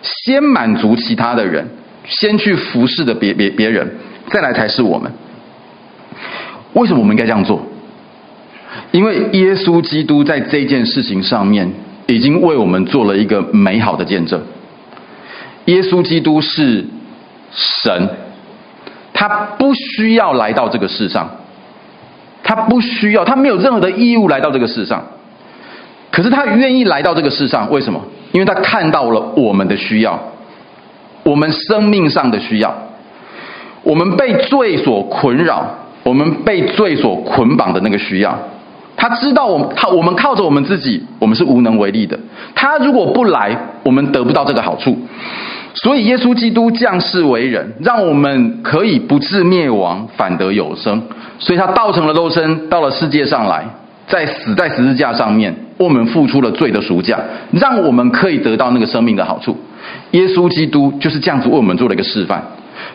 [0.00, 1.62] 先满足其他的人，
[2.06, 3.86] 先去服侍的别别别人，
[4.30, 5.12] 再来才是我们。
[6.76, 7.62] 为什么我们应该这样做？
[8.90, 11.72] 因为耶稣基督在这件事情上面
[12.06, 14.42] 已经为我们做了一个美好的见证。
[15.64, 16.84] 耶稣基督是
[17.50, 18.08] 神，
[19.14, 19.26] 他
[19.58, 21.30] 不需要来到这个世上，
[22.42, 25.02] 他不需要，他没有任何的义务来到这个世上。
[26.10, 28.04] 可是他愿意来到这个世上，为什么？
[28.32, 30.20] 因为他看到了我们的需要，
[31.22, 32.74] 我们生命上的需要，
[33.82, 35.85] 我们被罪所困扰。
[36.06, 38.38] 我们被罪所捆绑的那个需要，
[38.96, 42.16] 他知道我们靠我们靠着我们自己，我们是无能为力的。
[42.54, 44.96] 他如果不来，我们得不到这个好处。
[45.74, 51.02] 所以耶稣基督降世为人，让我们可以不致灭亡，反得有生。
[51.40, 53.64] 所以他道成了肉身，到了世界上来，
[54.06, 57.18] 在死在十字架上面，为我们付出了罪的赎价，
[57.50, 59.58] 让我们可以得到那个生命的好处。
[60.12, 62.40] 耶稣基督就是这样子为我们做了一个示范。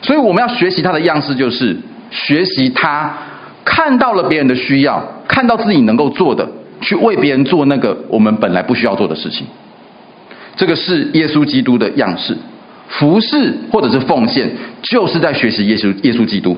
[0.01, 1.77] 所以我们要学习他的样式，就是。
[2.11, 3.11] 学习他
[3.65, 6.47] 看到了别人的需要，看到自己能够做的，
[6.81, 9.47] 去为别人做那个我们本来不需要做的事情。
[10.55, 12.37] 这个是耶稣基督的样式，
[12.89, 16.57] 服侍或者是奉献，就是在学习耶稣耶稣基督。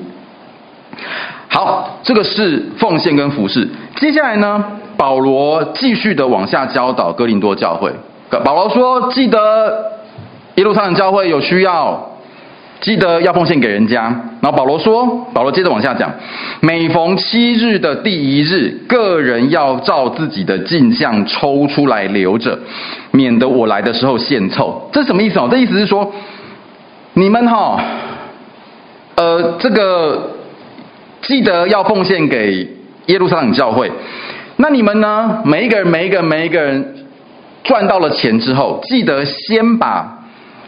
[1.48, 3.68] 好，这个是奉献跟服侍。
[3.96, 4.64] 接下来呢，
[4.96, 7.92] 保罗继续的往下教导哥林多教会。
[8.42, 9.92] 保罗说：“记得
[10.56, 12.10] 耶路撒冷教会有需要。”
[12.80, 14.02] 记得要奉献给人家。
[14.40, 16.12] 然后保罗说，保罗接着往下讲，
[16.60, 22.58] 每逢七日的第一日，个人要照自己的进项抽出来留着，
[23.10, 24.90] 免得我来的时候献凑。
[24.92, 25.48] 这什么意思哦？
[25.50, 26.12] 这意思是说，
[27.14, 27.82] 你们哈，
[29.14, 30.36] 呃，这个
[31.22, 32.68] 记得要奉献给
[33.06, 33.90] 耶路撒冷教会。
[34.56, 35.40] 那你们呢？
[35.44, 37.06] 每一个人，每一个人，每一个人
[37.62, 40.20] 赚到了钱之后，记得先把。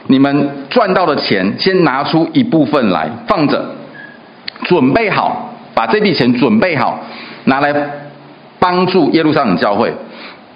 [0.09, 3.64] 你们赚到的钱，先拿出一部分来放着，
[4.64, 6.99] 准备好，把这笔钱准备好，
[7.45, 7.75] 拿来
[8.59, 9.92] 帮助耶路撒冷教会。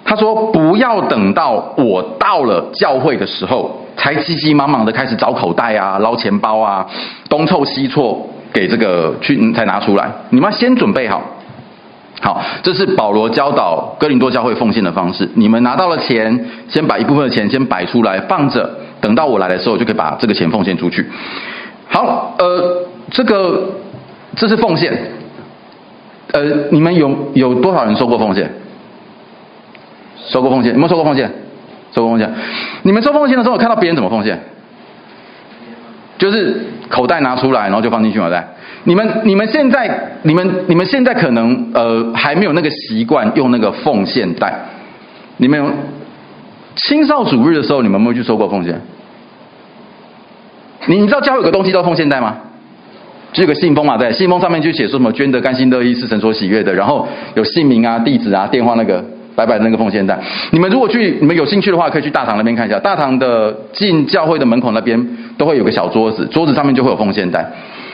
[0.03, 6.85] 他说：“不要等到我到了教会的时候，才急急忙忙的开始找口袋啊、捞钱包啊，
[7.29, 10.09] 东凑西凑给这个去才拿出来。
[10.31, 11.21] 你们要先准备好。
[12.19, 15.29] 好，这是保罗教导哥林多教会奉献的方式。
[15.35, 18.69] 你们拿到了钱，先把一部分的钱先摆出来放着。”
[19.01, 21.05] 等到我来的时候，就可以把这个钱奉献出去。
[21.89, 23.69] 好，呃，这个
[24.35, 24.97] 这是奉献。
[26.31, 28.49] 呃，你们有有多少人收过奉献？
[30.15, 30.71] 收过奉献？
[30.71, 31.29] 有没有收过奉献？
[31.93, 32.31] 收过奉献？
[32.83, 34.39] 你们收奉献的时候，看到别人怎么奉献？
[36.17, 38.47] 就是口袋拿出来，然后就放进去口袋。
[38.83, 44.53] 你们你们现在你们你们现在可能呃还没有那个习惯用那个奉献袋。
[45.37, 45.69] 你们有
[46.75, 48.81] 青少主日的时候，你们有没有去收过奉献？
[50.87, 52.35] 你你知道教会有个东西叫奉献袋吗？
[53.33, 59.01] 就有个信封嘛，对，信封上面就写说什么捐得甘心乐意是神所喜悦的，然后有姓名啊、地址啊、电话那个
[59.35, 60.19] 白白的那个奉献袋。
[60.51, 62.77] 你们如果去，你们有兴趣的话，可以去大堂那边看一下。
[62.79, 65.07] 大堂的进教会的门口那边
[65.37, 67.39] 都会有个小桌子，桌子上面就会有奉献袋。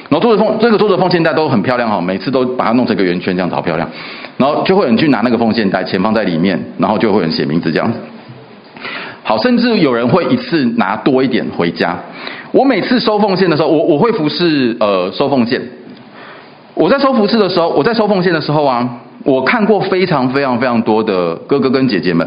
[0.10, 3.88] 然后桌子奉这个桌子奉献袋都很漂亮哈，每次都把它弄成一个圆圈这样子好漂亮。
[4.38, 8.00] 然后就会有人去拿那个奉献袋，钱放在里面，然后就会有人写名字这样子。
[9.28, 11.94] 好，甚至有人会一次拿多一点回家。
[12.54, 15.62] 我每次收奉献的时候，我我会服侍呃收奉献。
[16.74, 18.90] 我在收服侍的时候，我在收奉献的时候啊，
[19.26, 22.26] 我看过非常非常非常多的哥哥跟姐姐们，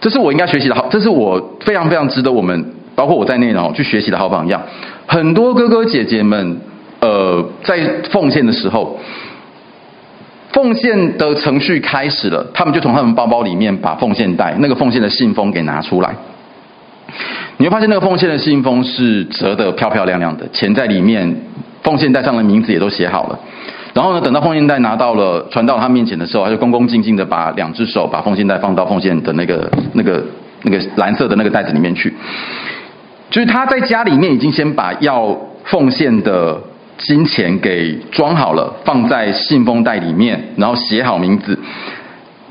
[0.00, 2.64] 这是我应该学习的好，这是我非常非常值得我们，
[2.96, 4.60] 包括我在内哦，去学习的好榜样。
[5.06, 6.58] 很多哥哥姐姐们，
[6.98, 7.78] 呃，在
[8.10, 8.98] 奉献的时候，
[10.54, 16.14] 奉献的程序开始了，他们就从他们包包里面把奉献袋那个奉献的信封给拿出来。
[17.56, 21.36] 你会发现那个奉献的信封是折得漂漂亮亮的，钱在里面，
[21.82, 23.38] 奉献袋上的名字也都写好了。
[23.92, 30.24] 然后呢，等到奉献袋拿到了传到他面前的时候，他就恭恭敬敬的把两只手把奉献袋放到奉献的那个那个
[30.62, 32.14] 那个蓝色的那个袋子里面去。
[33.30, 36.60] 就是他在家里面已经先把要奉献的
[36.98, 41.58] 金钱给装好了，放在信封袋里面，然后写好名字。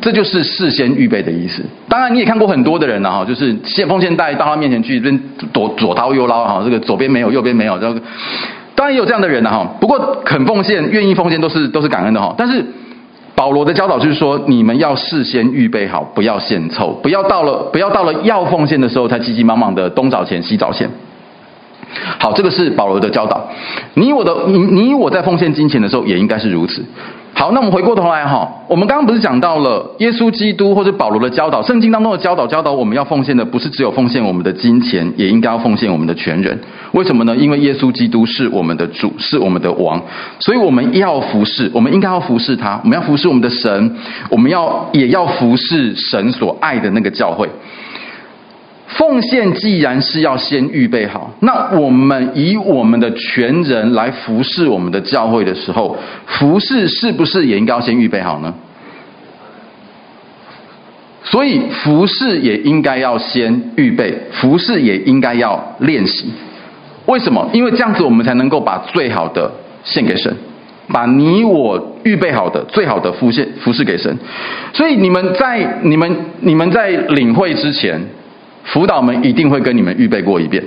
[0.01, 1.63] 这就是事先预备的意思。
[1.87, 5.21] 当然，你也看过很多的人了哈，就是献奉献袋到他面前去，这边
[5.53, 8.01] 左左掏右捞哈，这个左边没有，右边没有，这个
[8.75, 9.65] 当然也有这样的人了哈。
[9.79, 12.35] 不过肯奉献、愿意奉献都是都是感恩的哈。
[12.37, 12.65] 但是
[13.33, 20.89] 保罗的教导就是说，你们要事先预备好，不要献凑，不要到了不要到了要奉献的时候才急急忙忙的东找钱西找钱。
[22.19, 23.49] 好，这个是保罗的教导。
[23.93, 26.83] 你我的你你我在奉献金钱的时候也应该是如此。
[27.35, 36.57] 好，那我们回过头来哈，我们刚刚不是讲到了耶稣基督或者保罗的教导，圣经当中的教导教导我们要奉献的不是只有奉献我们的金钱，也应该要奉献我们的全人。
[36.91, 37.35] 为什么呢？
[37.35, 39.99] 因为耶稣基督是我们的主，是我们的王，
[40.39, 43.95] 所以我们要服侍，我们应该要服侍他，我们要服侍我们的神，
[44.29, 47.49] 我们要也要服侍神所爱的那个教会。
[48.97, 58.53] 奉献既然是要先预备好，那我们以我们的全人来服侍我们的教会的时候，服侍是不是也应该要先预备好呢？
[61.23, 66.25] 所以服侍也应该要先预备，服侍也应该要练习。
[67.05, 67.49] 为什么？
[67.51, 69.51] 因为这样子我们才能够把最好的
[69.83, 70.31] 献给神，
[70.89, 74.15] 把你我预备好的最好的服献服侍给神。
[74.71, 77.99] 所以你们在你们你们在领会之前。
[78.63, 80.63] 辅导们一定会跟你们预备过一遍，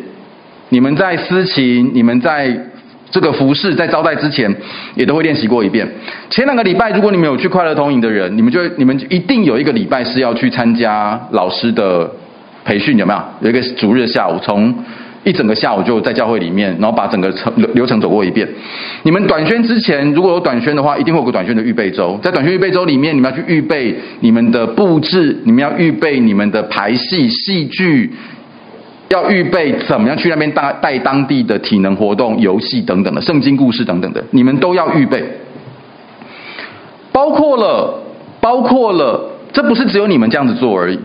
[0.68, 2.54] 你们在私琴，你们在
[3.10, 4.54] 这个服饰，在招待之前，
[4.94, 5.88] 也都会练习过一遍。
[6.28, 12.10] 前两个礼拜，如果你们有去快乐通营的人，你们就你们一定有一个礼拜是要去参加老师的
[12.64, 13.20] 培训，有没有？
[13.40, 14.74] 有一个主日下午从。
[15.26, 18.48] 一整个下午就在教会里面，然后把整个程流程走过一遍。
[19.02, 22.16] 你们短宣之前如果有短宣的话，一定会有个短宣的预备周。
[22.22, 28.12] 在短宣预备周里面，你们要去预备你们的布置，你们要预备你们的排戏戏剧，
[29.08, 35.24] 要预备怎么样去那边带带当地的体能活动、游戏等等的圣经故事等等的，你们都要预备。
[37.10, 38.00] 包括了，
[38.40, 41.00] 包括了，这不是只有你们这样子做而已。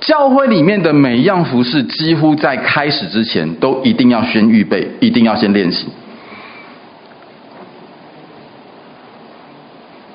[0.00, 5.86] 教会里面的每一样服饰，几乎在开始之前都一定要先预备，一定要先练习。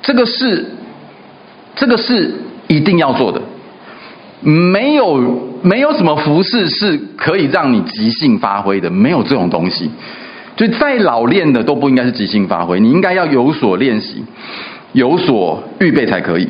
[0.01, 0.65] 这个是，
[1.75, 2.33] 这个是
[2.67, 3.41] 一定要做的。
[4.41, 9.91] 没有，没有什么服饰是可以让你即兴发挥的，没有这种东西。
[10.55, 14.23] 就再老练的都不应该是即兴发挥，你应该要有所练习，
[14.93, 16.47] 有所预备才可以。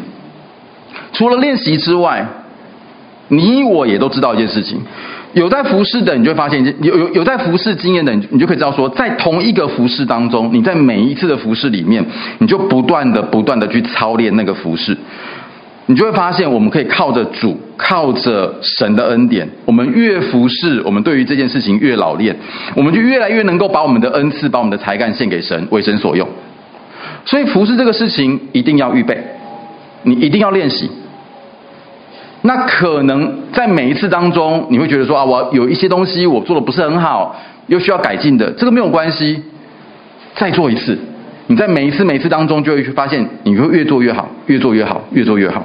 [1.13, 2.25] 除了练习之外，
[3.31, 4.77] 你我也都知道一件事情，
[5.31, 12.05] 有在服侍的，你就会发现，有有有在服侍经验的，你就可以知道说，在同一个服侍当中，你在每一次的服侍里面，
[12.39, 14.97] 你就不断的不断的去操练那个服侍，
[15.85, 22.35] 你就会发现，我们可以靠着主，靠着神的恩典，我们越服侍，我们对于这件事情越老练，
[22.75, 26.27] 我们就越来越能够把我们的恩赐，把我们的才干献给神，为神所用。
[27.23, 29.17] 所以服侍这个事情一定要预备，
[30.03, 30.91] 你一定要练习。
[32.43, 37.35] 那可能在每一次当中，你会觉得说啊，我有一些东西我做的不是很好，
[37.67, 39.43] 又需要改进的，这个没有关系，
[40.35, 40.97] 再做一次。
[41.47, 45.63] 你在每一次每一次当中，就会去发现，你会越做越好，越做越好，越做越好。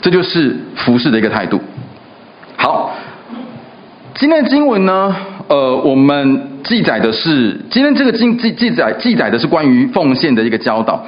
[0.00, 1.60] 这就是服侍的一个态度。
[2.56, 2.92] 好，
[4.14, 5.16] 今天的经文呢，
[5.48, 11.04] 呃，我们记载的是今天这个经记记载记载的是关于奉献的一个教导。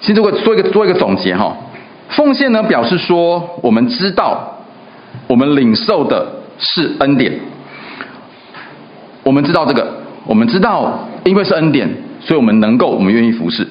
[0.00, 1.56] 先做个做一个做一个总结哈。
[2.12, 4.58] 奉献呢，表示说我们知道，
[5.26, 6.26] 我们领受的
[6.58, 7.32] 是恩典。
[9.22, 11.88] 我们知道这个，我们知道，因为是恩典，
[12.20, 13.66] 所以我们能够，我们愿意服侍。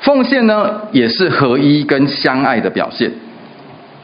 [0.00, 3.10] 奉献呢，也是合一跟相爱的表现。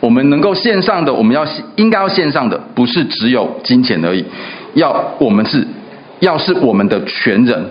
[0.00, 4.22] 我们能够献上的，我们要应该要献上的，不是只有金钱而已，
[4.74, 5.66] 要我们是，
[6.20, 7.64] 要是我们的全人。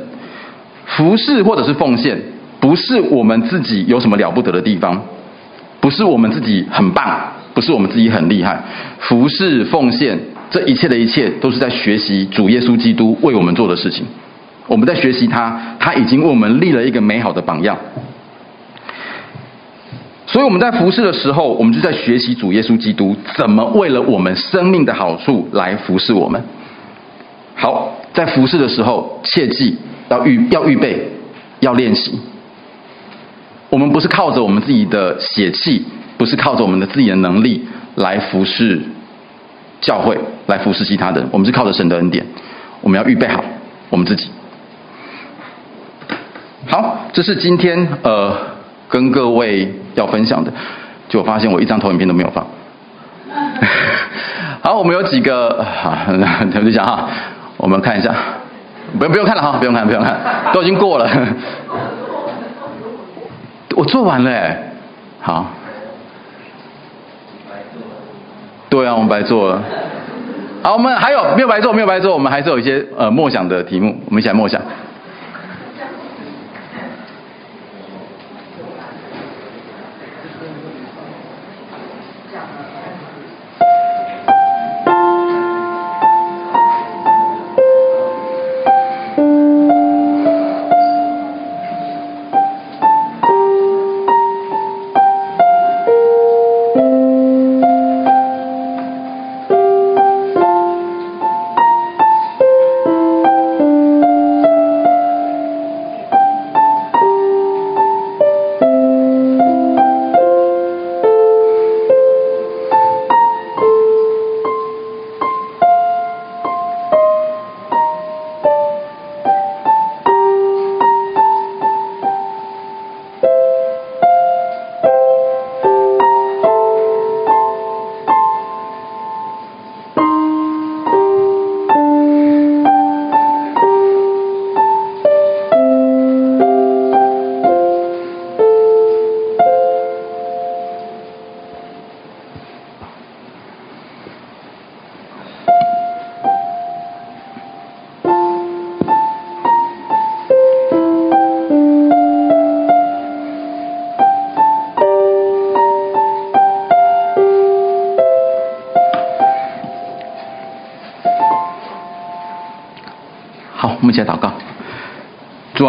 [0.85, 2.19] 服侍或者是奉献，
[2.63, 4.97] 不是我们自己有什么了不得的地方，
[5.81, 7.19] 不是我们自己很棒，
[7.53, 8.57] 不是我们自己很厉害。
[8.99, 10.17] 服侍奉献，
[10.49, 14.05] 这一切的一切，都是在学习主耶稣基督为我们做的事情。
[14.65, 17.77] 我们在学习他，他已经为我们立了一个美好的榜样。
[20.25, 26.41] 所以我们在服侍的时候，我们就在学习主耶稣基督怎么为了我们生命的好处来服侍我们。
[27.55, 29.75] 好，在服侍的时候，切记
[30.07, 31.11] 要预要预备，
[31.59, 32.17] 要练习。
[33.73, 35.83] 我们不是靠着我们自己的血气，
[36.15, 38.79] 不是靠着我们的自己的能力来服侍
[39.81, 40.15] 教会，
[40.45, 41.27] 来服侍其他人。
[41.31, 42.23] 我们是靠着神的恩典。
[42.81, 43.43] 我们要预备好
[43.89, 44.29] 我们自己。
[46.67, 48.37] 好，这是今天呃
[48.87, 49.73] 跟各位。
[49.95, 50.51] 要分享的，
[51.07, 52.43] 就我发现我一张投影片都没有放。
[54.63, 55.95] 好，我们有几个，好，
[56.51, 57.07] 等一下哈，
[57.57, 58.11] 我们看一下，
[58.97, 60.19] 不用不用看了哈，不用看不用看，
[60.51, 61.07] 都已经过了。
[63.75, 64.57] 我做完了哎，
[65.21, 65.45] 好。
[68.69, 69.61] 对啊，我们白做了。
[70.63, 71.71] 好，我们还有没有白做？
[71.71, 74.59] 没有白做，我们还是有一些呃默想的题目，我们一起来默想。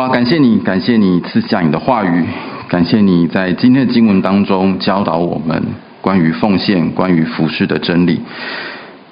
[0.05, 2.27] 好，感谢你，感谢你赐下你的话语，
[2.69, 5.63] 感谢你在今天的经文当中教导我们
[6.03, 8.21] 关于奉献、关于服侍的真理。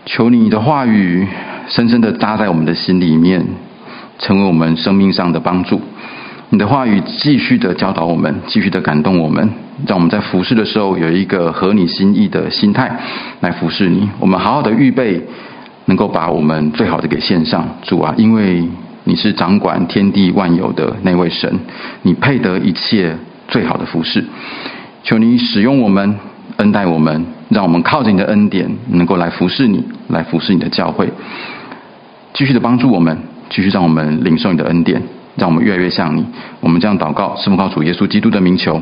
[0.04, 1.26] 求你的话语
[1.66, 3.42] 深深的扎在我们的心里面，
[4.18, 5.80] 成为我们生命上的帮助。
[6.50, 9.48] 你的话语继续的教导我们，继续的感动我们，
[9.86, 12.94] 让我们在服侍的时候有一个合你心意的心态
[13.40, 14.10] 来服侍你。
[14.20, 15.22] 我们好好的预备，
[15.86, 18.68] 能够把我们最好的给献上，主啊，因为。
[19.04, 21.58] 你是掌管天地万有的那位神，
[22.02, 23.16] 你配得一切
[23.48, 24.24] 最好的服侍。
[25.02, 26.16] 求你使用我们，
[26.58, 31.08] 恩待我们，让我们靠着你的恩典，能够来服侍你，来服侍你的教会。
[32.32, 33.18] 继续的帮助我们，
[33.50, 35.02] 继续让我们领受你的恩典，
[35.36, 36.24] 让我们越来越像你。
[36.60, 38.80] 我们这样祷告，是奉靠主耶稣基督的名求，